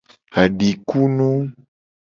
Adikunu. 0.41 1.29